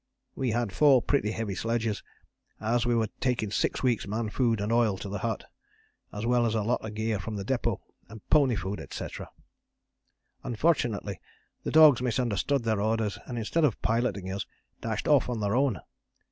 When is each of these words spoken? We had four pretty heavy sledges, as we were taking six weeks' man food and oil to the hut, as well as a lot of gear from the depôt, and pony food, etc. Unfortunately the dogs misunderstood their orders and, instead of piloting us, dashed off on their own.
We 0.33 0.49
had 0.49 0.71
four 0.71 0.99
pretty 1.03 1.29
heavy 1.29 1.53
sledges, 1.53 2.01
as 2.59 2.87
we 2.87 2.95
were 2.95 3.09
taking 3.19 3.51
six 3.51 3.83
weeks' 3.83 4.07
man 4.07 4.29
food 4.31 4.59
and 4.59 4.71
oil 4.71 4.97
to 4.97 5.07
the 5.09 5.19
hut, 5.19 5.43
as 6.11 6.25
well 6.25 6.47
as 6.47 6.55
a 6.55 6.63
lot 6.63 6.83
of 6.83 6.95
gear 6.95 7.19
from 7.19 7.35
the 7.35 7.45
depôt, 7.45 7.77
and 8.09 8.27
pony 8.31 8.55
food, 8.55 8.79
etc. 8.79 9.29
Unfortunately 10.43 11.19
the 11.63 11.69
dogs 11.71 12.01
misunderstood 12.01 12.63
their 12.63 12.81
orders 12.81 13.19
and, 13.27 13.37
instead 13.37 13.63
of 13.63 13.79
piloting 13.83 14.31
us, 14.31 14.47
dashed 14.81 15.07
off 15.07 15.29
on 15.29 15.39
their 15.39 15.55
own. 15.55 15.79